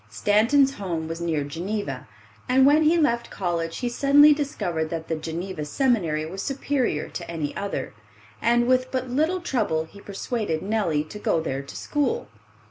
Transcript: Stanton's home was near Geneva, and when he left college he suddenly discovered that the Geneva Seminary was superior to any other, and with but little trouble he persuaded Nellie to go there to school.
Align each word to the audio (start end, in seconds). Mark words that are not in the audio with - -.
Stanton's 0.09 0.73
home 0.77 1.07
was 1.07 1.21
near 1.21 1.43
Geneva, 1.43 2.07
and 2.49 2.65
when 2.65 2.81
he 2.81 2.97
left 2.97 3.29
college 3.29 3.77
he 3.77 3.87
suddenly 3.87 4.33
discovered 4.33 4.85
that 4.89 5.09
the 5.09 5.15
Geneva 5.15 5.63
Seminary 5.63 6.25
was 6.25 6.41
superior 6.41 7.07
to 7.09 7.29
any 7.29 7.55
other, 7.55 7.93
and 8.41 8.65
with 8.65 8.89
but 8.91 9.11
little 9.11 9.41
trouble 9.41 9.83
he 9.85 10.01
persuaded 10.01 10.63
Nellie 10.63 11.03
to 11.03 11.19
go 11.19 11.39
there 11.39 11.61
to 11.61 11.75
school. 11.75 12.29